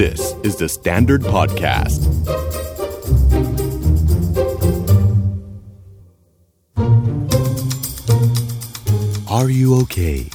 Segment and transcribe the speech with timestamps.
[0.00, 2.00] This is the Standard Podcast.
[9.30, 10.30] Are you okay?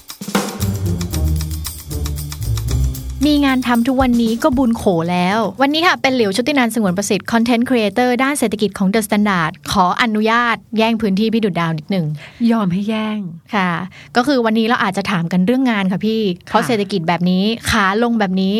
[3.26, 12.06] มีงานทำทุกวันนี้ก็บุญโขแล้ว วันนี้ค่ะเป็นหลิวชุตินันท์สงวนประสิทธิ์ content creator ด้านเศรษฐกิจของ The Standard ขออนุญาตแย่งพื้นที่พี่ดุจดาวนิดหนึ่ง
[12.52, 13.20] ยอมให้แย่ง
[13.56, 13.70] ค่ะ
[14.16, 18.56] ก็คือวันนี้เราอาจจะถามกันเรื่องงานค่ะพี่ เพราะเศรษฐกิจแบบนี้ขาลงแบบนี้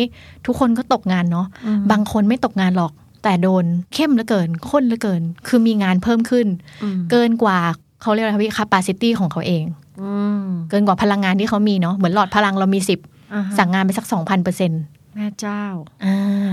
[0.46, 2.92] ทุกคนก็ตกงานเนาะอืมบางคนไม่ตกงานหรอก
[3.24, 3.64] แต่โดน
[3.94, 6.46] เข้มเหลือเกินข้นเหลือเกิน คือมีงานเพิ่มขึ้น
[6.82, 7.58] อืมเกินกว่า
[8.02, 9.64] เขาเรียกอะไรคะพี่ capacity ของเขาเอง
[10.00, 13.14] อืมเกินกว่าพลังงานที่เขามีเนาะเหมือนหลอดพลังเรามีสิบอ่าฮะ
[13.58, 14.82] สั่งงานไปสักสองพันเปอร์เซ็นต์
[15.14, 15.64] แม่เจ้า
[16.04, 16.50] อ่า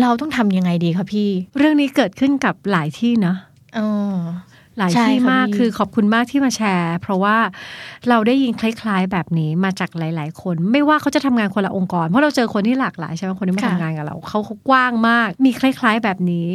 [0.00, 3.36] เราต้องทำยังไงดีคะพี่ เรื่องนี้เกิดขึ้นกับหลายที่เนอะ
[3.78, 3.88] อ๋อ
[4.78, 7.36] หลายใช่ที่ค่ะมากพี่คือขอบคุณมากที่มาแชร์ เพราะว่า
[8.08, 16.48] เราได้ยินคล้ายๆ แบบนี้มาจากหลาย ๆ คน ไม่ว่าเขาจะทำงานคนละองค์กร เพราะเราเจอคนที่หลากหลายใช่ไหมคนที่มาค่ะทำงานกับเราเขาเขากว้างมาก มีคล้าย ๆ แบบนี้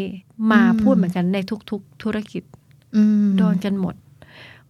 [0.52, 1.38] มาอืมพูดเหมือนกันใน
[1.69, 2.44] ทุก ๆ ธุรกิจ
[2.95, 3.95] อืมโดนกันหมด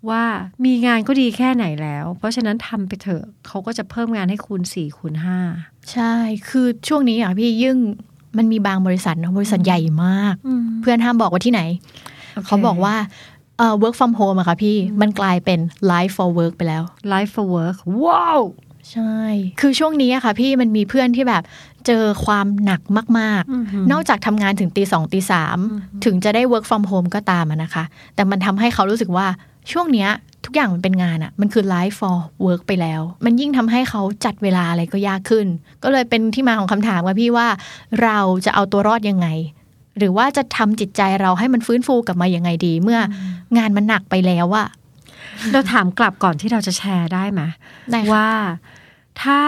[0.09, 0.23] ว่า
[0.65, 5.39] มีงานก็ดีแค่ไหนแล้ว เพราะฉะนั้นทำไปเถอะเขาก็จะเพิ่มงานให้คูณสี่คูณห้า
[5.91, 6.13] ใช่
[6.49, 7.77] คือช่วงนี้อะพี่ยิ่ง
[8.37, 10.35] มันมีบางบริษัทเนอะบริษัทใหญ่มาก
[10.81, 11.61] เพื่อนห้ามบอกว่าที่ไหน
[12.33, 12.95] โอเคเขาบอกว่า
[13.57, 15.59] เอ่อ work from home อะค่ะพี่มันกลายเป็น
[15.91, 18.41] life for work ไปแล้ว life for work ว้าว
[18.91, 19.17] ใช่
[19.59, 21.43] คือช่วงนี้อะค่ะพี่มันมีเพื่อนที่แบบ
[21.87, 22.81] เจอความหนัก
[23.19, 25.57] มากอือหือๆนอกจากทำงานถึงตีสองตีสาม
[26.05, 27.83] ถึงจะได้ work from home ก็ตามอะนะคะ
[28.15, 29.27] แต่มันทำให้เขารู้สึกว่า
[29.72, 30.09] ช่วงเนี้ย
[30.45, 35.47] ทุกอย่างมันเป็นงานอะมันคือ life for work ไปแล้ว มันยิ่งทำให้เขาจัดเวลาอะไรก็ยากขึ้น
[35.83, 37.47] ก็เลยเป็นที่มาของคำถามว่าพี่ว่า
[38.03, 39.28] เราจะเอาตัวรอดยังไง
[39.97, 43.00] หรือว่าจะทำจิตใจเราให้มันฟื้นฟูกลับมายังไงดี เมื่อ
[43.58, 44.67] งานมันหนักไปแล้วอะ
[45.52, 47.42] เราถามกลับก่อนที่เราจะแชร์ได้ไหม
[47.92, 48.30] ได้ค่ะว่า
[49.22, 49.42] ถ้า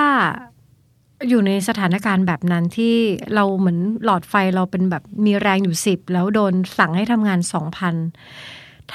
[1.30, 2.96] อยู่ในสถานการณ์แบบนั้นที่
[3.36, 7.96] เราเหมือนหลอดไฟเราเป็นแบบมีแรงอยู่สิบแล้วโดนสั่งให้ทำงานสองพัน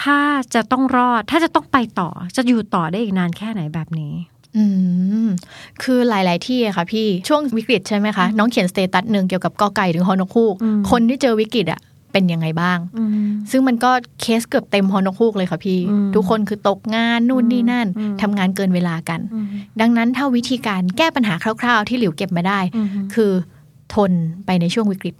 [0.00, 0.18] ถ้า
[0.54, 4.14] จะต้องรอด ถ้าจะต้องไปต่อ จะอยู่ต่อได้อีกนานแค่ไหนแบบนี้
[4.56, 4.64] อื
[5.26, 5.28] ม
[5.82, 11.80] คือหลาย ๆ ที่อะค่ะพี่ ช่วงวิกฤตใช่ไหมคะ น้องเขียน status หนึ่งเกี่ยวกับกอไก่ถึงฮอนกฮูกอืมคนที่เจอวิกฤตอะ
[12.12, 12.78] เป็นยังไงบ้าง
[13.50, 13.90] ซึ่งมันก็
[14.20, 19.20] เคสเกือบเต็มฮอนกฮูกเลยค่ะพี่อืมทุกคนคือตกงานนู่นนี่นั่นอืมทำงานเกินเวลากัน
[19.80, 22.60] ดังนั้นถ้าวิธีการแก้ปัญหาคร่าว ๆ ที่หลิวเก็บมาได้
[23.14, 23.32] คือ
[23.94, 24.12] ทน
[24.46, 25.14] ไปในช่วงวิกฤต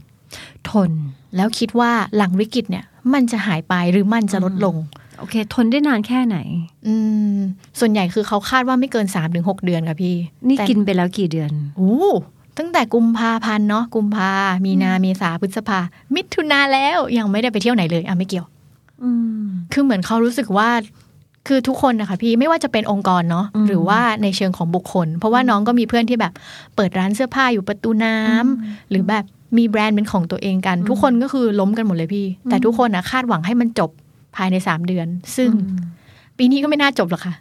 [0.71, 0.91] ทน
[1.37, 4.77] แล้วคิดว่าหลังวิกฤตเนี่ย มันจะหายไปหรือมันจะลดลง
[5.19, 6.39] โอเค ทนได้นานแค่ไหน
[6.87, 6.95] อื
[7.35, 7.39] ม
[7.81, 10.15] ส่วนใหญ่คือเขาคาดว่าไม่เกิน3าถึงหเดือนค่ะพี่
[10.49, 11.99] นี่แต่กินไปแล้วกี่เดือนโอ้
[12.59, 14.33] ตั้งแต่กุมภาพันธ์เนาะกุมภา
[14.65, 15.79] มีนาเมษาพฤษภา
[16.15, 18.47] มิถุนาแล้วยังไม่ได้ไปเที่ยวไหนเลยอะไม่เกี่ยว
[19.03, 19.11] อื
[19.43, 20.69] มคือเหมือนเขารู้สึกว่า
[21.49, 26.33] คือทุกคนนะคะพี่ไม่ว่าจะเป็นองค์กรเนาะอืมหรือว่าในเชิงของบุคคล เพราะว่าน้องก็มีเพื่อนที่แบบ
[26.77, 29.25] เปิดร้านเสื้อผ้าอยู่ประตูน้ำหรือแบบ
[29.57, 33.91] มีแบรนด์เป็นของตัวเองกัน ทุกคนก็คือล้มกันหมดเลยพี่ แต่ทุกคนอะคาดหวังให้มันจบ
[34.37, 35.07] ภายในสามเดือน
[35.37, 35.51] ซึ่ง
[36.39, 37.35] ปีนี้ก็ไม่น่าจบหรอกค่ะ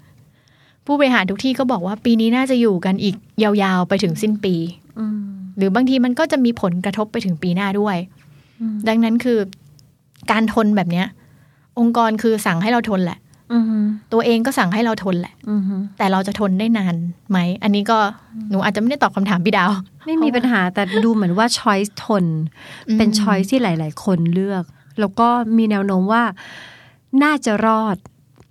[0.86, 4.56] ผู้บริหารทุกที่ก็บอกว่าปีนี้น่าจะอยู่กันอีกยาวๆไปถึงสิ้นปี
[5.00, 5.20] อืม
[5.58, 7.98] หรือบางทีมันก็จะมีผลกระทบไปถึงปีหน้าด้วย
[8.62, 9.40] อืมดังนั้นคือ
[10.32, 11.08] การทนแบบเนี้ย
[11.80, 13.29] องค์กรคือสั่งให้เราทนแหละอืม
[14.14, 15.62] ตัวเองก็สั่งให้เราทนแหละอืม
[15.98, 16.96] แต่เราจะทนได้นาน
[17.30, 18.00] ไหม อันนี้ก็
[18.50, 19.72] หนูอาจจะไม่ได้ตอบคำถามพี่ดาว
[20.06, 22.26] ไม่มีปัญหาแต่ดูเหมือนว่าช้อยส์ทน
[22.88, 24.64] อืมเป็นช้อยส์ที่หลาย ๆ คนเลือก
[25.00, 26.24] แล้วก็มีแนวโน้มว่า
[27.24, 27.98] น่าจะรอด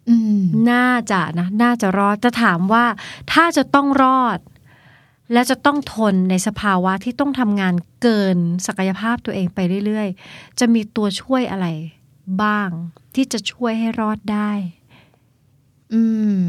[0.08, 2.84] อืมน่าจะนะ น่าจะรอด จะถามว่า
[3.32, 4.38] ถ้าจะต้องรอด
[5.32, 11.66] และจะต้องทนในสภาวะที่ต้องทำงานเกินศักยภาพตัวเองไปเรื่อย ๆ จะมีตัวช่วยอะไร
[12.42, 12.68] บ้าง
[13.14, 14.50] ที่จะช่วยให้รอดได้
[15.92, 16.02] อื
[16.38, 16.42] ม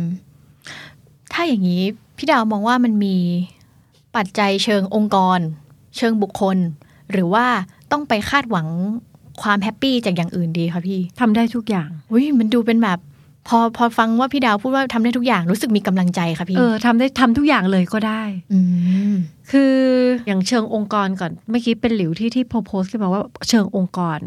[1.31, 1.83] ถ้าอย่างนี้
[2.17, 3.16] พี่ดาวมองว่ามันมี
[4.16, 5.39] ปัจจัยเชิงองค์กร
[5.97, 6.57] เชิงบุคคล
[7.11, 7.45] หรือว่า
[7.91, 8.67] ต้องไปคาดหวัง
[9.41, 13.00] ความแฮปปี้จากอย่างอื่นดีคะพี่ทำได้ทุกอย่างอุ้ยมันดูเป็นแบบ
[13.47, 18.23] พอพอฟังว่าพี่ดาวพูดว่าทำได้ทุกอย่างรู้สึกมีกำลังใจค่ะพี่เออทำได้ทำทุกอย่างเลยก็ได้
[18.53, 18.59] อื
[19.11, 19.13] ม
[19.51, 19.73] คือ
[20.27, 24.19] อย่างเชิงองค์กรก่อนเมื่อกี้เป็นหลิวที่ที่โพสต์ขึ้นมาว่าเชิงองค์กร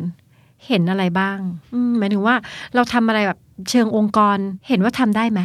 [0.69, 1.39] เห็นอะไรบ้าง
[1.75, 2.35] อืมหมายถึงว่า
[2.75, 3.39] เราทำอะไรแบบ
[3.71, 4.39] เชิงองค์กร
[4.69, 5.41] เห็นว่าทำได้ไหม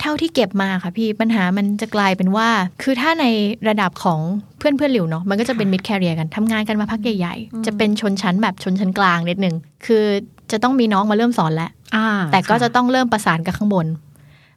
[0.00, 2.48] เท่าที่เก็บมาค่ะพี่ปัญหามันจะกลายเป็นว่า
[2.82, 3.26] คือถ้าใน
[3.68, 4.20] ระดับของ
[4.58, 9.54] เพื่อนเพื่อนหลิวเนาะมันก็จะเป็นมิดแคเรียกันทำงานกันมาพักใหญ่ๆ จะเป็นชนชั้นแบบชนชั้นกลางนิดหนึ่ง
[9.86, 10.04] คือ
[10.50, 13.86] จะต้องมีน้องมาเริ่มสอนแล้วอ่าแต่ก็จะต้องเริ่มประสานกับข้างบน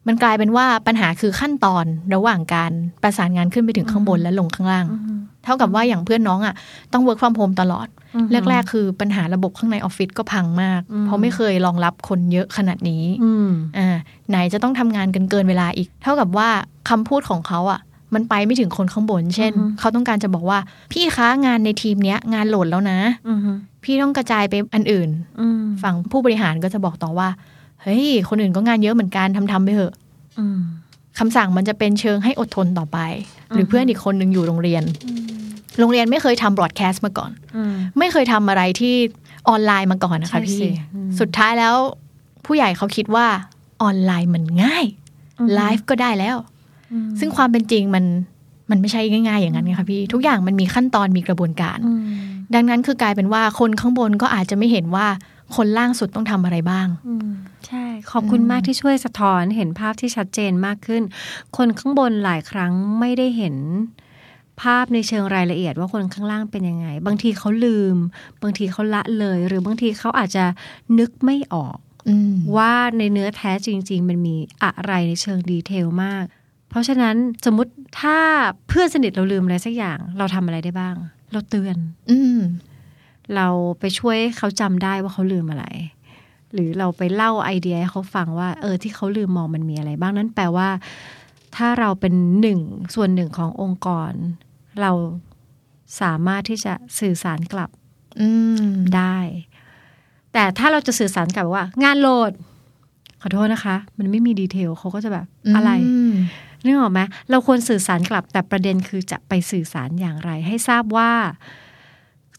[0.08, 2.72] มันกลายเป็นว่าปัญหาคือขั้นตอนระหว่างการ
[3.04, 4.86] ประสานงานขึ้นไปถึงข้างบนและลงข้างล่าง
[5.44, 6.56] เท่ากับว่าอย่างเพื่อนน้องอะ
[6.94, 7.88] ต้อง work from home ตลอด
[8.50, 13.88] แรก ๆ คือปัญหาระบบข้างในออฟฟิศก็พังมาก เพราะไม่เคยรองรับคนเยอะขนาดนี้อืมอ่า
[14.30, 16.50] ไหนจะต้องทำงานกันเกินเวลาอีก เท่ากับว่า
[16.90, 17.80] คำพูดของเขาอะ
[18.14, 20.60] มันไปไม่ถึงคนข้างบน เช่นอือฮึเขาต้องการจะบอกว่า
[20.92, 23.40] พี่คะงานในทีมเนี้ย งานโหลดแล้วนะอืม
[23.84, 25.10] พี่ต้องกระจายไปอันอื่น
[25.40, 27.28] อืมฝั่งผู้บริหารก็จะบอกต่อว่า
[27.84, 29.94] เฮ้ย คนอื่นก็งานเยอะเหมือนกันทำทำไปเถอะ
[30.40, 30.60] อืม
[31.20, 33.00] คำสั่งมันจะเป็นเชิงให้อดทนต่อไป
[33.50, 34.84] หรืออฮึเพื่อนอีกคนหนึ่งอยู่โรงเรียน
[35.80, 38.96] โรงเรียนไม่เคยทำบรอดแคสต์มาก่อนอืมไม่เคยทำอะไรที่
[39.50, 41.76] ออนไลน์มาก่อนนะคะใช่พี่สิอืมสุดท้ายแล้ว
[42.46, 43.26] ผู้ใหญ่เขาคิดว่า
[43.82, 44.86] ออนไลน์มันง่าย
[45.40, 46.36] อืมไลฟ์ก็ได้แล้ว
[46.92, 48.06] อืมซึ่งความเป็นจริงมัน
[48.70, 52.02] มันไม่ใช่ง่าย ๆ อย่างนั้นไงคะพี่ ทุกอย่างมันมีขั้นตอนมีกระบวนการอืม
[52.56, 55.08] ดังนั้นคือกลายเป็นว่าคนข้างบนก็อาจจะไม่เห็นว่า
[55.56, 57.30] คนล่างสุดต้องทำอะไรบ้างอืม
[57.68, 61.04] ใช่ ขอบคุณมากที่ช่วยสะท้อนเห็นภาพที่ชัดเจนมากขึ้น
[61.58, 63.56] คนข้างบนหลายครั้งไม่ได้เห็น
[64.62, 67.96] ภาพในเชิงรายละเอียดว่าคนข้างล่างเป็นยังไง บางทีเขาลืม
[68.42, 70.46] บางทีเขาละเลย หรือบางทีเขาอาจจะ
[71.00, 71.78] นึกไม่ออก
[72.10, 76.24] อืมว่าในเนื้อแท้จริง ๆ มันมีอะไรในเชิงดีเทลมาก
[76.70, 78.18] เพราะฉะนั้นสมมติถ้า
[78.68, 80.96] เพื่อนสนิทเราลืมอะไรสักอย่าง เราทำอะไรได้บ้าง
[81.32, 81.76] เราเตือน
[82.12, 82.40] อืม
[83.36, 83.48] เรา
[83.80, 85.66] ไปช่วยเขาจำได้ว่าเขาลืมอะไร
[86.54, 90.70] หรือเราไปเล่าไอเดียให้เขาฟังว่า เออที่เขาลืมมองมันมีอะไร บ้างนั่นแปลว่า
[91.56, 92.60] ถ้าเราเป็นหนึ่ง
[92.96, 94.12] ส่วนหนึ่งขององค์กร
[94.82, 94.92] เรา
[96.02, 97.70] สามารถที่จะสื่อสารกลับ
[98.20, 98.30] อื
[98.66, 99.18] มได้
[100.34, 102.32] แต่ถ้าเราจะสื่อสารกลับว่า งานโหลด
[103.22, 105.26] ขอโทษนะคะ มันไม่มี detail เขาก็จะแบบ
[105.56, 105.72] อะไร
[106.14, 106.16] ม
[106.66, 111.12] นึกออกไหมเราควรสื่อสารกลับแต่ประเด็นคือจะไปสื่อสารอย่างไร ให้ทราบว่า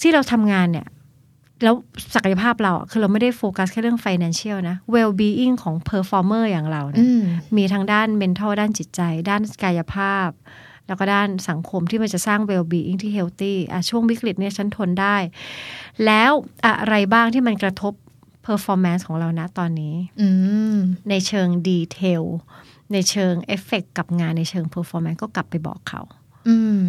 [0.02, 0.86] ที่เราทำงานเนี่ย
[1.62, 1.74] แล้ว
[2.14, 7.24] ศักยภาพเราอะคือเราไม่ได้โฟกัสแค่เรื่อง financial นะ well being ของ performer อย่างเราเนี่ยอืม
[7.56, 9.00] มีทั้งด้าน mental ด้านจิตใจ
[9.30, 10.30] ด้านกายภาพ
[10.86, 15.16] แล้วก็ด้านสังคมที่มันจะสร้าง well being ที่ healthy อะช่วงวิกฤตเนี่ยฉันทนได้
[16.04, 16.30] แล้ว
[16.64, 17.92] อะไรบ้างที่มันกระทบ
[18.46, 20.28] performance ของเรานะตอนนี้อื
[20.74, 20.76] ม
[21.10, 22.24] ในเชิง detail
[22.92, 26.23] ในเชิงเอฟเฟกกับงานในเชิง performance ก็กลับไปบอกเขาอืม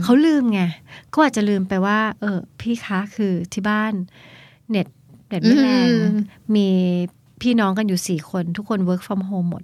[0.04, 0.62] เขาลืมไง
[1.14, 3.94] ก็อาจจะลืมไปว่า เออ พี่คะคือที่บ้าน
[4.70, 4.88] เน็ต
[5.30, 6.18] เน็ตไม่แรงอืม
[6.56, 6.68] มี
[7.42, 9.64] พี่น้องกันอยู่สี่คน ทุกคน work from home หมด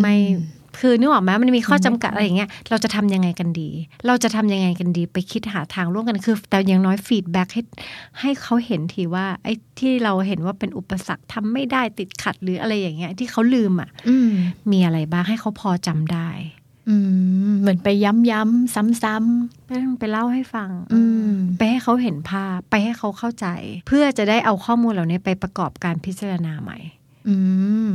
[0.00, 0.44] ไม่อืม
[0.80, 3.68] คือนึกออกไหมมันมีข้อจำกัดอะไรอย่างเงี้ยเราจะทำยังไงกันดี
[4.06, 7.62] เราจะทำยังไงกันดี ไปคิดหาทางร่วมกันคือ แต่อย่างน้อยฟีดแบ็กให้
[8.20, 14.32] ให้เขาเห็นทีว่า ไอ้ที่เราเห็นว่าเป็นอุปสรรคทำไม่ได้ติดขัดหรืออะไรอย่างเงี้ย ที่เขาลืมอะอืม
[14.70, 16.30] มีอะไรบ้างให้เขาพอจำได้
[16.88, 16.96] อื
[17.48, 19.16] มเหมือนไปย้ำย้ำซ้ำซ้
[19.66, 21.00] ไม่ต้องไปเล่าให้ฟังำอื
[21.30, 23.46] มไปให้เขาเห็นภาพ ไปให้เขาเข้าใจ
[23.86, 26.78] เพื่อจะได้เอาข้อมูลเหล่านี้ไปประกอบการพิจารณาใหม่
[27.28, 27.36] อื
[27.86, 27.88] ม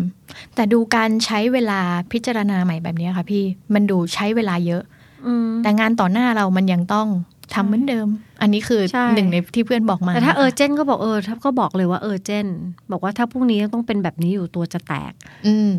[0.56, 1.82] แต่ดูการใช้เวลา
[2.12, 3.44] พิจารณาใหม่แบบนี้ค่ะ พี่
[3.74, 4.84] มันดูใช้เวลาเยอะ
[5.28, 7.08] อืมแต่งานต่อหน้าเรามันยังต้อง
[7.54, 8.08] ทำเหมือนเดิม
[8.42, 12.48] อันนี้คือใช่หนึ่งในที่เพื่อนบอกมาแต่ถ้านะคะเออเจนก็บอกเออถ้าก็บอกเลยว่าเออเจน
[12.92, 15.14] บอกว่าถ้าพรุ่งนี้ต้องเป็นแบบนี้อยู่ตัวจะแตก
[15.48, 15.72] อืม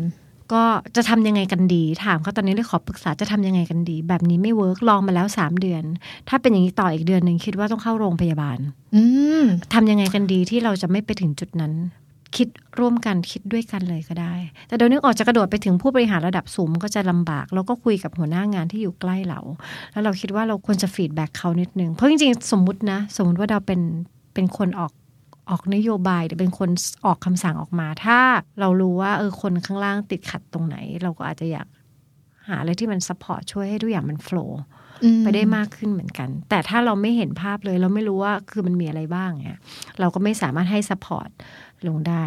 [0.53, 0.63] ก็
[0.95, 5.83] จะทำยังไงกันดี ถามเขาตอนนี้เลยขอปรึกษาจะทำยังไงกันดี แบบนี้ไม่ work ลองมาแล้วสามเดือน
[6.29, 8.57] ถ้าเป็นอย่างนี้ต่ออีกเดือนหนึ่งคิดว่าต้องเข้าโรงพยาบาล
[8.95, 9.03] อื
[9.41, 9.43] ม
[9.73, 11.73] ทำยังไงกันดีที่เราจะไม่ไปถึงจุดนั้น
[12.37, 12.47] คิด
[12.79, 14.35] ร่วมกันคิดด้วยกันเลยก็ได้
[14.67, 19.39] แต่เดี๋ยวนึกออกจะกระโดดไปถึงผู้บริหารระดับสูงมันก็จะลำบากเราก็คุยกับหัวหน้างานที่อยู่ใกล้เรา
[19.91, 23.81] แล้วเราคิดว่าเราควรจะฟีดแบ็กเขานิดนึงเพราะจริงๆสมมุตินะ สมมติว่าเราเป็น
[24.33, 24.91] เป็นคนออก
[25.49, 26.69] ออกนโยบายหรือเป็นคน
[27.05, 28.19] ออกคำสั่งออกมา ถ้า
[28.59, 31.67] เรารู้ว่าเออคนข้างล่างติดขัดตรงไหน เราก็อาจจะอยาก
[32.47, 34.59] หาอะไรที่มัน support ช่วยให้ทุกอย่างมัน flow
[35.03, 39.59] อืมไปได้มากขึ้นเหมือนกัน แต่ถ้าเราไม่เห็นภาพเลย เราไม่รู้ว่าคือมันมีอะไรบ้างเนี่ย
[39.99, 41.29] เราก็ไม่สามารถให้ support
[41.87, 42.25] ลงได้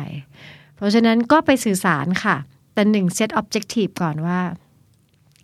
[0.76, 2.37] เพราะฉะนั้นก็ไปสื่อสารค่ะ
[2.75, 4.38] แต่หนึ่ง set objective ก่อนว่า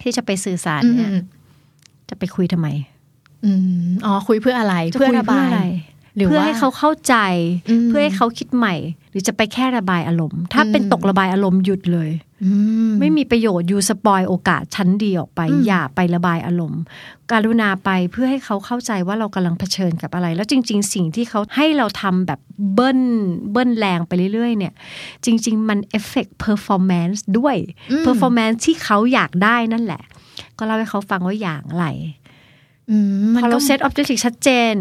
[0.03, 1.19] ที่จะไปสื่อสารเนี่ยอืม
[2.09, 2.69] จะไปคุยทำไม
[3.45, 3.53] อื
[3.87, 5.88] มอ๋อคุยเพื่ออะไรจะเพื่อคุยระบายอะไรหรือ
[6.27, 7.15] เพื่อว่าให้เขาเข้าใจ
[7.71, 8.75] อืมเพื่อให้เขาคิดใหม่
[9.11, 12.11] หรือจะไปแค่ระบายอารมณ์ ถ้าเป็นอืมตกระบายอารมณ์หยุดเลย
[12.45, 12.51] อื
[12.89, 16.81] มไม่มีประโยชน์อยู่ spoil โอกาสชั้นดีออกไปอืมอย่าไประบายอารมณ์
[17.33, 22.41] กรุณาไปเพื่อให้เขาเข้าใจว่าเรากำลังเผชิญกับอะไร แล้วจริง ๆ สิ่งที่เขาให้เราทำแบบ
[22.75, 23.01] เบิ้ล
[23.53, 24.73] เบิ้ลแรงไปเรื่อย ๆ เนี่ย
[25.25, 27.57] จริง ๆ มัน effect performance ด้วย
[27.91, 30.03] อืม performance ที่เขาอยากได้นั่นแหละ
[30.59, 31.85] ก็เล่าให้เขาฟังว่าอย่างไร
[32.91, 34.75] อืมมันพอก็เรา set objective ชัดเจน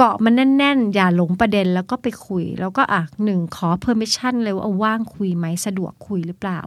[0.00, 6.60] เกาะมันแน่น ๆ อย่าหลงประเด็นแล้วก็ไปคุย แล้วก็อะหนึ่งขอ permission เลยว่าเอาว่างคุยไหมสะดวกคุยหรือเปล่า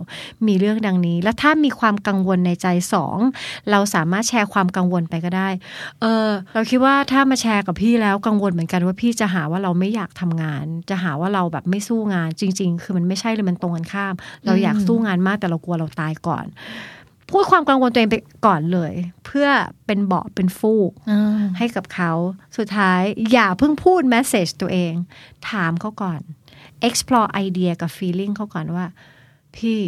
[0.48, 3.18] มีเรื่องดังนี้ แล้วถ้ามีความกังวลในใจสอง
[3.72, 5.50] เราสามารถแชร์ความกังวลไปก็ได้
[6.02, 14.14] เออเราคิดว่าถ้ามาแชร์กับพี่แล้วกังวลเหมือนกันว่าพี่จะหาว่าเราไม่อยากทำงาน จะหาว่าเราแบบไม่สู้งานจริง ๆ คือมันไม่ใช่เลยมันตรงกันข้าม
[14.46, 16.46] เราอยากสู้งานมากแต่เรากลัวเราตายก่อน
[17.32, 18.94] พูดความกังวลตัวเองไปก่อนเลย
[19.26, 19.48] เพื่อ
[19.86, 22.12] เป็นเบาะเป็นฟูกอ่าให้กับเขา
[22.58, 24.94] สุดท้ายอย่าเพิ่งพูด message ตัวเอง
[25.50, 26.20] ถามเขาก่อน
[26.88, 28.86] explore ไอเดียกับ feeling เขาก่อนว่า
[29.56, 29.80] พี่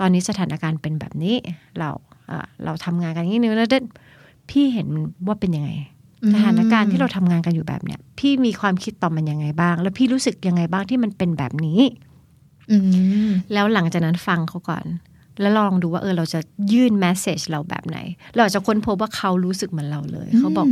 [0.00, 1.36] ตอนนี้สถานการณ์เป็นแบบนี้
[1.78, 1.90] เรา
[2.26, 3.84] เอ่อเราทำงานกันอย่างนี้นึงแล้วเด็ด
[4.50, 4.88] พี่เห็น
[5.26, 5.70] ว่าเป็นยังไง
[6.34, 11.80] สถานการณ์ที่เราทำงานกันอยู่แบบเนี้ยพี่มีความคิดต่อมันยังไงบ้าง แล้วพี่รู้สึกยังไงบ้างที่มันเป็นแบบนี้
[12.70, 12.78] อื
[13.28, 14.84] มแล้วหลังจากนั้นฟังเขาก่อน
[15.40, 16.40] แล้วลองดูว่าเออเราจะ
[16.72, 17.98] ยื่นแมสเซจเราแบบไหน
[18.34, 20.66] เราอาจจะค้นพบว่าเขารู้สึกเหมือนเราเลย เขาบอก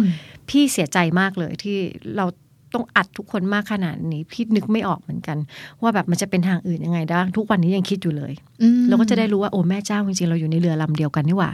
[0.48, 1.76] พี่เสียใจมากเลยที่
[2.16, 2.26] เรา
[2.74, 5.38] ต้องอัดทุกคนมากขนาดนี้ พี่นึกไม่ออกเหมือนกัน
[5.82, 11.50] ว่าแบบมันจะเป็นทางอื่นยังไงได้ทุกวันนี้ยังคิดอยู่เลยอืมเราก็จะได้รู้ว่าโอ้แม่เจ้าจริงๆเราอยู่ในเรือลำเดียวกันนี่หว่า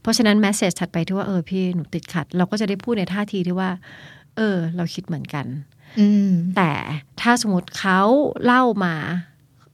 [0.00, 3.70] เพราะฉะนั้นแมสเซจถัดไปที่ว่าเออพี่หนูติดขัด เราก็จะได้พูดในท่าทีที่ว่า
[4.36, 5.46] เออ เราคิดเหมือนกัน
[6.00, 6.70] อืมแต่
[7.20, 8.00] ถ้าสมมติเขา
[8.44, 8.94] เล่ามา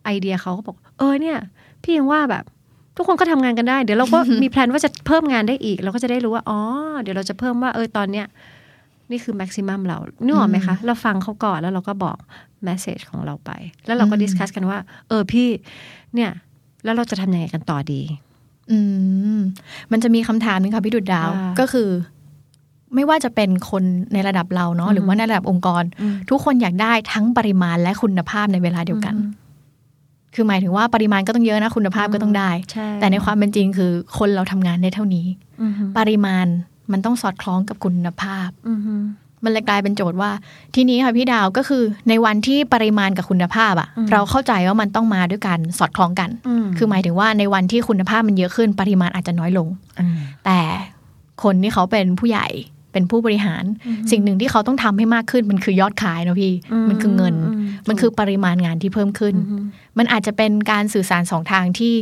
[0.04, 1.38] ไอเดียเขาก็บอก เออเนี่ย
[1.82, 2.44] พี่ยังว่าแบบ
[2.96, 6.60] ทุกคนก็ทำงานกันได้ เดี๋ยวเราก็มีแพลนว่าจะเพิ่มงานได้อีก เราก็จะได้รู้ว่าอ๋อ
[7.02, 8.26] เดี๋ยวเราจะเพิ่มว่าเออตอนเนี้ย
[9.10, 12.16] นี่คือ maximum เรานึกออกไหมคะ เราฟังเขาก่อนแล้วเราก็บอก
[12.64, 13.50] message ของเราไป
[13.86, 15.48] แล้วเราก็อืม discuss กันว่า เออพี่
[16.14, 16.30] เนี่ย
[16.84, 18.00] แล้วเราจะทำยังไงกันต่อดี
[18.70, 18.78] อื
[19.38, 19.40] ม
[19.92, 21.88] มันจะมีคำถามหนึ่งค่ะพี่ดุจดาวว่าก็คือ
[22.94, 23.82] ไม่ว่าจะเป็นคน
[24.12, 29.14] ในระดับเราเนาะหรือว่าในระดับองค์กรอืมทุกคนอยากได้ทั้งปริมาณและคุณภาพในเวลาเดียวกัน
[30.34, 35.26] คือหมายถึงว่าปริมาณก็ต้องเยอะนะคุณภาพก็ต้องได้ใช่แต่ในความเป็นจริงคือคนเราทำงานได้เท่านี้
[35.62, 36.46] อือฮึปริมาณ
[36.92, 38.94] มันต้องสอดคล้องกับคุณภาพอือฮึ
[39.44, 40.30] มันเลยกลายเป็นโจทย์ว่า
[40.74, 46.30] ทีนี้ค่ะพี่ดาวก็คือในวันที่ปริมาณกับคุณภาพอะเราเข้าใจว่ามันต้องมาด้วยกันสอดคล้องกัน
[46.76, 49.68] คือหมายถึงว่าในวันที่คุณภาพมันเยอะขึ้นปริมาณอาจจะน้อยลง
[50.00, 50.58] อืมแต่
[51.42, 52.46] คนที่เขาเป็นผู้ใหญ่
[52.92, 53.64] เป็นผู้บริหาร
[54.10, 56.52] สิ่งหนึ่งที่เขาต้องทำให้มากขึ้น มันคือยอดขายเนอะพี่
[56.88, 57.34] มันคือเงิน
[57.88, 59.34] มันคือปริมาณงานที่เพิ่มขึ้น
[59.98, 61.94] มันอาจจะเป็นการสื่อสารสองทางที่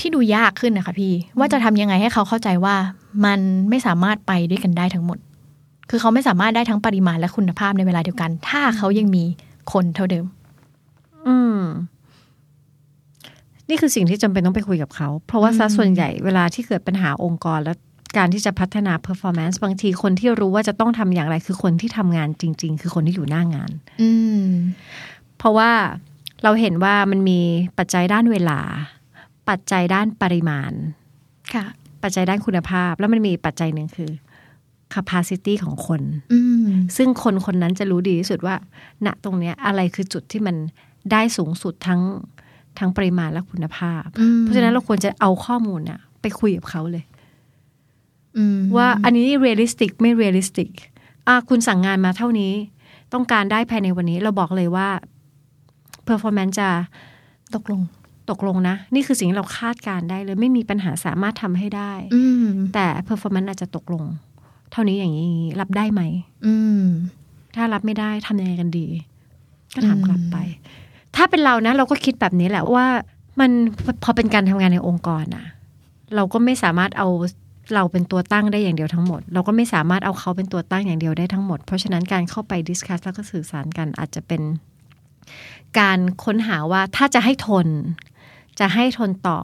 [0.00, 2.74] ที่ดูยากขึ้นนะคะพี่ ว่าจะทำยังไงให้เขาเข้าใจว่า
[3.24, 5.18] มันไม่สามารถไปด้วยกันได้ทั้งหมด
[5.90, 9.24] คือเขาไม่สามารถได้ทั้งปริมาณและคุณภาพในเวลาเดียวกัน ถ้าเขายังมี
[9.72, 10.24] คนเท่าเดิม
[11.26, 11.60] อืม
[13.68, 17.72] นี่คือสิ่งที่จำเป็นต้องไปคุยกับเขา เพราะว่าซะส่วนใหญ่เวลาที่เกิดปัญหาองค์กรและ
[18.16, 23.70] การที่จะพัฒนา performance บางทีคนที่รู้ว่าจะต้องทำอย่างไร คือคนที่ทำงานจริง ๆ คือคนที่อยู่หน้างาน
[24.02, 24.10] อื
[24.42, 24.46] ม
[25.38, 25.70] เพราะว่า
[26.44, 27.40] เราเห็นว่ามันมี
[27.78, 28.60] ปัจจัยด้านเวลา
[29.48, 30.72] ปัจจัยด้านปริมาณ
[31.54, 31.64] ค่ะ
[32.02, 34.10] ปัจจัยด้านคุณภาพ แล้วมันมีปัจจัยหนึ่งคือ
[34.94, 36.02] capacity ของคน
[36.32, 38.56] อืมซึ่งคนคนนั้นจะรู้ดีที่สุดว่า
[39.06, 40.56] ณตรงเนี้ย อะไรคือจุดที่มัน
[41.12, 42.00] ได้สูงสุดทั้ง
[42.78, 47.09] ทั้งปริมาณและคุณภาพอืมเพราะฉะนั้นเราควรจะเอาข้อมูลน่ะไปคุยกับเขาเลยอืม
[48.76, 50.70] ว่าอันนี้ realistic ไม่ realistic
[51.28, 52.52] อะคุณสั่งงานมาเท่านี้
[53.12, 54.88] ต้องการได้ภายในวันนี้ เราบอกเลยว่า
[56.08, 56.68] performance จะ
[57.54, 57.80] ตกลง
[58.30, 64.04] ตกลงนะ นี่คือสิ่งที่เราคาดการณ์ได้เลย ไม่มีปัญหาสามารถทำให้ได้อืมแต่ performance อาจจะตกลง
[64.72, 66.02] เท่านี้อย่างนี้อย่างนี้รับได้ไหม
[66.46, 66.84] อืม
[67.56, 68.86] ถ้ารับไม่ได้ทำยังไงกันดี
[69.74, 70.36] ก็ถามอืมกลับไป
[71.16, 72.86] ถ้าเป็นเรานะ เราก็คิดแบบนี้แหละว่า
[73.40, 73.50] มัน
[74.02, 75.46] พอเป็นการทำงานในองค์กรนะ
[76.14, 77.08] เราก็ไม่สามารถเอา
[77.74, 84.42] เราเป็นตัวตั้งได้อย่างเดียวทั้งหมด เราก็ไม่สามารถเอาเขาเป็นตัวตั้งอย่างเดียวได้ทั้งหมด เพราะฉะนั้นการเข้าไป discuss แล้วก็สื่อสารกันอาจจะเป็น
[85.78, 87.68] การค้นหาว่าถ้าจะให้ทน
[88.60, 89.40] จะให้ทนต่อ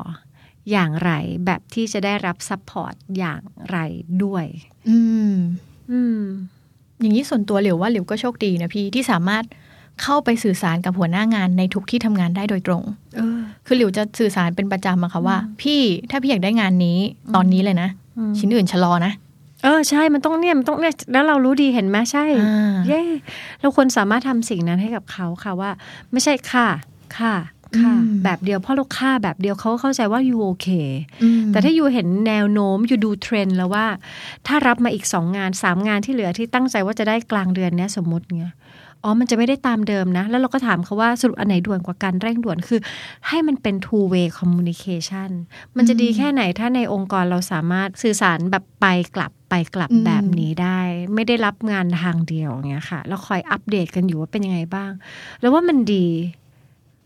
[0.71, 1.11] อย่างไร
[1.47, 3.41] แบบที่จะได้รับ support อย่าง
[3.71, 3.79] ไร
[4.25, 4.45] ด้วย
[4.89, 4.99] อื
[5.33, 5.35] ม
[5.91, 6.21] อืม
[7.01, 9.45] อย่างนี้ส่วนตัวหลิวว่าหลิวก็โชคดีนะพี่ที่สามารถ
[10.03, 12.83] เข้าไปสื่อสารกับหัวหน้างานในทุกที่ทำงานได้โดยตรง
[13.17, 15.81] เออคือหลิวจะสื่อสารเป็นประจำอะค่ะว่า พี่
[16.11, 16.99] ถ้าพี่อยากได้งานนี้
[17.35, 18.06] ตอนนี้เลยนะอืม
[18.39, 19.13] ชิ้นอื่นชะลอนะ
[19.65, 23.03] เออใช่มันต้องเนี่ยมันต้องเนี่ยแล้วเรารู้ดีเห็นไหมใช่อ่าเย้
[23.61, 25.71] เราควรสามารถทำสิ่งนั้นให้กับเขาค่ะว่า
[26.13, 26.69] ไม่ใช่ค่ะ
[27.19, 27.35] ค่ะ
[27.79, 30.69] ค่ะอืมแบบเดียวเพราะเราค่าแบบเดียวเขาก็เข้าใจว่าอยู่โอเค
[31.23, 33.87] อืมแต่ถ้าอยู่เห็นแนวโน้มอยู่ดูเทรนด์แล้วว่า
[34.47, 38.55] ถ้ารับมาอีกสองงานสามงานที่เหลือที่ตั้งใจว่าจะได้กลางเดือนเนี้ยสมมติเงี้ย
[39.07, 42.81] อ๋อมันจะไม่ได้ตามเดิมนะ แล้วเราก็ถามเขาว่าสรุปอันไหนด่วนกว่ากันเร่งด่วนคือ
[43.29, 45.31] ให้มันเป็น two way communication
[45.77, 50.81] มันจะดีแค่ไหนถ้าในองค์กรเราสามารถสื่อสารแบบไปกลับไปกลับอืมแบบนี้ได้
[51.15, 54.93] ไม่ได้รับงานทางเดียวอย่างเงี้ยค่ะ แล้วคอยอัปเดตกันอยู่ว่าเป็นยังไงบ้าง
[55.41, 56.07] แล้วว่ามันดี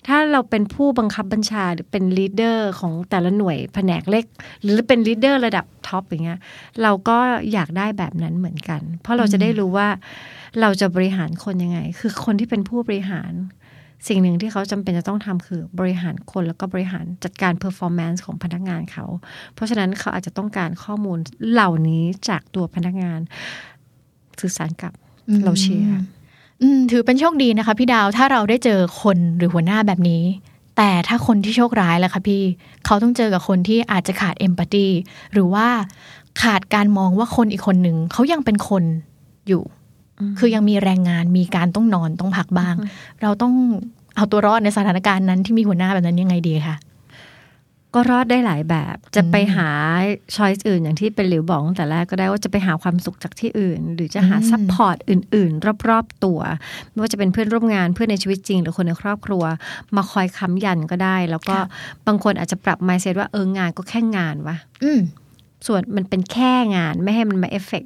[0.07, 4.25] ถ้าเราเป็นผู้บังคับบัญชาหรือเป็น leader ของแต่ละหน่วยแผนกเล็ก
[4.62, 6.40] หรือเป็น leader ระดับ top อย่างเงี้ย
[6.83, 7.19] เราก็
[7.52, 9.88] อยากได้แบบนั้นเหมือนกัน เพราะเราจะได้รู้ว่า
[10.61, 13.33] เราจะบริหารคนยังไง คือคนที่เป็นผู้บริหาร
[14.09, 19.04] สิ่งหนึ่งที่เขาจำเป็นจะต้องทำคือบริหารคนแล้วก็บริหารจัดการ performance ของพนักงานเขา
[19.54, 21.19] เพราะฉะนั้นเขาอาจจะต้องการข้อมูล
[21.50, 23.21] เหล่านี้จากตัวพนักงาน
[24.40, 24.92] สื่อสารกับ
[25.45, 25.95] เราเชียร์
[26.90, 30.23] ถือเป็นโชคดีนะคะพี่ดาวถ้าเราได้เจอคนหรือหัวหน้าแบบนี้
[30.76, 32.43] แต่ถ้าคนที่โชคร้ายล่ะคะพี่
[32.85, 34.87] เขาต้องเจอกับคนที่อาจจะขาด empathy
[35.33, 35.67] หรือว่า
[36.43, 38.85] ขาดการมองว่าคนอีกคนหนึ่งเขายังเป็นคน
[39.49, 39.62] อยู่
[40.38, 42.75] คือยังมีแรงงานมีการต้องนอนต้องพักบ้าง
[43.23, 43.55] เราต้อง
[44.17, 46.76] เอาตัวรอดในสถานการณ์นั้นที่มีหัวหน้าแบบนั้นยังไงดีคะ
[47.94, 49.68] ก็รอดได้หลายแบบ จะไปหา
[50.37, 56.40] choice อื่นอย่างที่เป็นหลิวบอกตั้งแต่แรกก็ได้ว่าจะไปหาความสุขจากที่อื่น หรือจะหาอืม support อื่น ๆ รอบ ๆ ตัว
[56.90, 59.42] ไม่ว่าจะเป็นเพื่อนร่วมงานเพื่อนในชีวิตจริง หรือคนในครอบครัว
[59.97, 61.56] มาคอยค้ำยันก็ได้ แล้วก็
[62.06, 65.00] บางคนอาจจะปรับ mindset ว่าเอองานก็แค่งานวะอืม
[65.66, 67.85] ส่วนมันเป็นแค่งานไม่ให้มันมาเอฟเฟก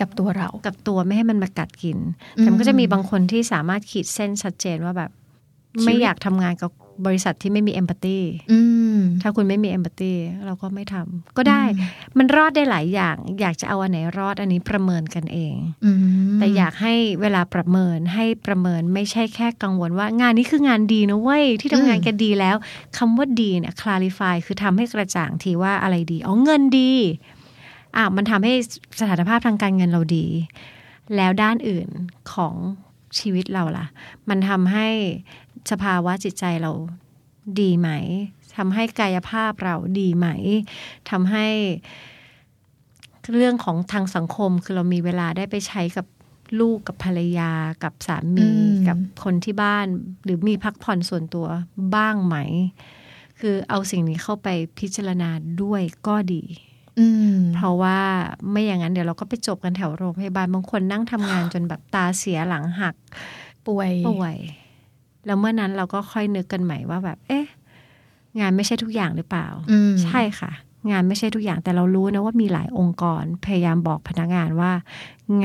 [0.00, 1.98] กับตัวเรา กับตัวไม่ให้มันมากัดกิน
[2.38, 5.10] อืมแต่มันก็จะมีบางคนที่สามารถขีดเส้นชัดเจนว่าแบบ
[5.72, 6.70] ชีวิตไม่อยากทำงานกับ
[7.06, 8.18] บริษัทที่ไม่มีเอมพัตตี
[8.52, 8.60] อื
[8.96, 10.12] มถ้าคุณไม่มีเอมพัตตี
[10.44, 11.62] เราก็ไม่ทำก็ได้
[12.18, 15.98] มันรอดได้หลายอย่าง อยากจะเอาอันไหนรอดอันนี้ประเมินกันเองอืม
[16.38, 22.56] แต่อยากให้เวลาประเมินให้ประเมินไม่ใช่แค่กังวลว่างานนี้คืองานดีนะเว้ยที่ทำงานแกันดีแล้ว
[22.96, 26.92] คำว่าดีเนี่ย clarify คือทำให้กระจ่างทีว่าอะไรดีอ๋อเงินดี
[27.96, 28.54] อะมันทำให้
[29.00, 30.26] สถานภาพทางการเงินเราดี
[31.16, 31.88] แล้วด้านอื่น
[32.32, 32.54] ของ
[33.18, 33.86] ชีวิตเราล่ะ
[34.28, 34.88] มันทำให้
[35.70, 36.72] สภาวะจิตใจเรา
[37.60, 37.90] ดีไหม
[38.56, 40.26] ทำให้กายภาพเราดีไหม
[41.10, 41.46] ทำให้
[43.34, 46.06] เรื่องของทางสังคมคือเรามีเวลาได้ไปใช้กับ
[46.60, 47.50] ลูกกับภรรยา
[47.82, 49.86] กับสามีอืมกับคนที่บ้าน
[50.24, 51.46] หรือมีพักผ่อนส่วนตัว
[51.94, 52.36] บ้างไหม
[53.40, 55.30] คือเอาสิ่งนี้เข้าไปพิจารณา
[55.62, 56.42] ด้วยก็ดี
[56.98, 57.06] อื
[57.36, 57.98] มเพราะว่า
[58.50, 62.94] ไม่อย่างนั้นเดี๋ยวเราก็ไปจบกันแถวโรงพยาบาลบางคนนั่งทำงานจนแบบตาเสียหลังหัก
[63.66, 64.36] ป่วยป่วย
[65.26, 67.46] แล้วเมื่อนั้นเราก็ค่อยนึกกันใหม่ว่าแบบ เอ๊ะ
[68.40, 70.52] งานไม่ใช่ทุกอย่างหรือเปล่าอืมใช่ค่ะ
[70.90, 74.72] งานไม่ใช่ทุกอย่างแต่เรารู้นะว่ามีหลายองค์กรพยายามบอกพนักงานว่า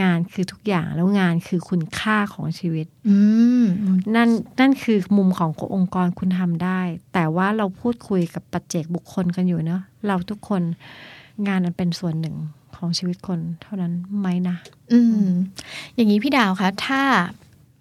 [0.01, 3.17] งานคือทุกอย่างแล้วงานคือคุณค่าของชีวิตอื
[3.61, 3.65] ม
[4.15, 6.79] นั่นนั่นคือมุมขององค์กรคุณทำได้
[7.13, 10.61] แต่ว่าเราพูดคุยกับปัจเจกบุคคลกันอยู่เนอะเราทุกคน
[11.47, 12.35] งานมันเป็นส่วนหนึ่ง
[12.75, 14.57] ของชีวิตคนเท่านั้นไหมนะ
[14.93, 15.29] อืม
[15.95, 17.01] อย่างนี้พี่ดาวคะ ถ้า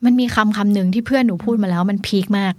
[0.04, 2.54] มันมีคำคำหนึ่งที่เพื่อนหนูพูดมาแล้วมันพีคมาก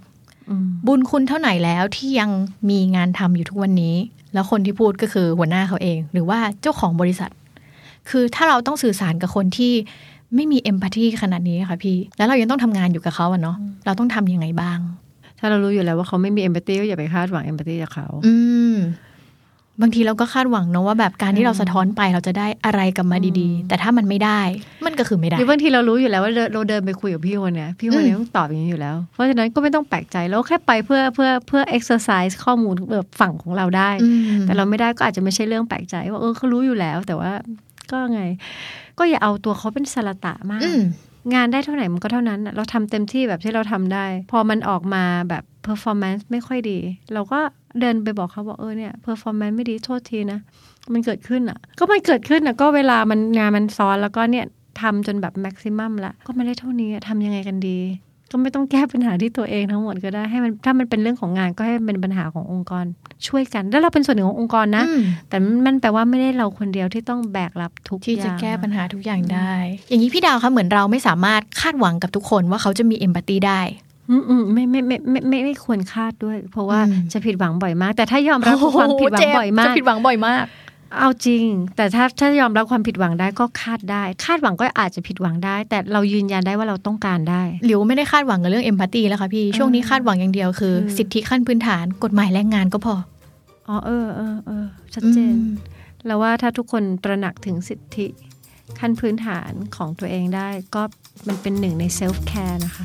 [0.50, 2.30] อืมบุญคุณเท่าไหนแล้วที่ยัง
[2.70, 3.96] มีงานทำอยู่ทุกวันนี้
[4.34, 7.30] แล้วคนที่พูดก็คือหัวหน้าเขาเอง หรือว่าเจ้าของบริษัท
[8.10, 9.72] คือถ้าเราต้องสื่อสารกับคนที่
[10.34, 13.56] ไม่มีเอมพัตตีขนาดนี้ค่ะพี่ แล้วเรายังต้องทำงานอยู่กับเขาอะเนาะ
[13.86, 14.78] เราต้องทำยังไงบ้าง
[15.38, 18.34] ถ้าเรารู้อยู่แล้วว่าเขาไม่มีเอมพัตตีก็อย่าไปคาดหวังเอมพัตตีจากเขา อื
[18.72, 18.74] ม
[19.82, 24.40] บางทีเราก็คาดหวังเนอะว่าแบบการที่เราสะท้อนไปเราจะได้อะไรกลับมาดีๆ แต่ถ้ามันไม่ได้
[24.86, 37.32] มันก็คือไม่ได้หรือบางทีเรารู้อยู่แล้วว่าเราเราเดินไปคุยกับพี่คนเนี้ยพี่คนเนี้ยต้องตอบอย่างนี้อยู่แล้ว เพราะฉะนั้นก็ไม่ต้องแปลกใจแล้วแค่ไปเพื่อเพื่อเพื่อ exercise ข้อมูลแบบฝั่งของเราได้อืมแต่เราไม่ได้ก็อาจจะไม่ใช่เรื่องแปลกใจว่าเออเขารู้อยู่แล้ว แต่ว่า
[37.90, 38.22] ก็ไง
[38.98, 40.82] ก็อย่าเอาตัวเขาเป็นสารตะมากอืม
[41.34, 46.78] งานได้เท่าไหร่มันก็เท่านั้น เราทำเต็มที่แบบที่เราทำได้ พอมันออกมาแบบ performance ไม่ค่อยดี
[47.12, 47.40] เราก็
[47.80, 50.38] เดินไปบอกเขาบอกเออเนี่ย performance ไม่ดีโทษทีนะ
[50.92, 54.46] มันเกิดขึ้นอะ ก็มันเกิดขึ้นอะก็เวลามันงานมันซ้อนแล้วก็เนี่ย
[54.80, 57.78] ทำจนแบบ maximum ละก็ไม่ได้เท่านี้อะทำยังไงกันดี
[58.30, 62.84] ก็ไม่ต้องแก้ปัญหาที่ตัวเองทั้งหมดก็ได้ให้มันถ้ามันเป็นเรื่องของงานก็ให้มันเป็นปัญหาขององค์กร
[63.26, 69.52] ช่วยกัน แล้วเราเป็นส่วนหนึ่งขององค์กรนะอืมแต่มันแปลว่าไม่ได้เราคนเดียวที่ต้องแบกรับทุกที่จะอย่างแก้ปัญหาทุกอย่างได้
[69.88, 73.60] อย่างนี้พี่ดาวคะเหมือนเราไม่สามารถคาดหวังกับทุกคนว่าเขาจะมีเอมพัตตีได้
[74.10, 80.44] อืมอืมไม่ไม่ไม่ไม่ไม่ไม่ควรคาดด้วย เพราะว่าอืมจะผิดหวังบ่อยมาก แต่ถ้ายอมรับความผิดหวังบ่อยมาจะกผิดหวังบ่อยมาก
[80.98, 81.44] เอาจริง
[81.76, 92.94] แต่ถ้าถ้ายอมรับความผิดหวังได้ก็คาดได้ คาดหวังก็อาจจะผิดหวังได้ แต่เรายืนยันได้ว่าเราต้องการได้หลิวไม่ได้คาดหวังกับเรื่อง empathy แล้วค่ะพี่ช่วงนี้คาดหวังอย่างเดียวคือคือสิทธิขั้นพื้นฐานกฎหมายแรงงานก็พอ
[93.68, 95.54] อ๋อเออเออเออชัดเจนอืม
[96.06, 98.06] แล้วว่าถ้าทุกคนตระหนักถึงสิทธิ
[98.78, 100.82] ขั้นพื้นฐานของตัวเองได้ ก็
[101.28, 102.84] มันเป็นหนึ่งใน self-care นะคะ